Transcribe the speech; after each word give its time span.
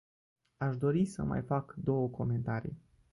Aș 0.57 0.77
dori 0.77 1.05
să 1.05 1.23
mai 1.23 1.41
fac 1.41 1.73
două 1.77 2.07
comentarii. 2.09 2.77